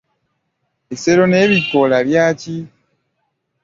[0.93, 2.57] Ekisero n'ebikoola byaki?